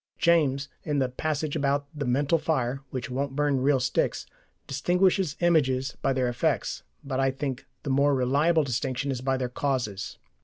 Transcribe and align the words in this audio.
James, 0.17 0.67
in 0.83 0.97
the 0.97 1.07
passage 1.09 1.55
about 1.55 1.85
the 1.93 2.07
mental 2.07 2.39
fire 2.39 2.81
which 2.89 3.11
won't 3.11 3.35
burn 3.35 3.61
real 3.61 3.79
sticks, 3.79 4.25
distinguishes 4.65 5.35
images 5.41 5.95
by 6.01 6.11
their 6.11 6.27
effects, 6.27 6.81
but 7.03 7.19
I 7.19 7.29
think 7.29 7.67
the 7.83 7.91
more 7.91 8.15
reliable 8.15 8.63
distinction 8.63 9.11
is 9.11 9.21
by 9.21 9.37
their 9.37 9.47
causes. 9.47 10.17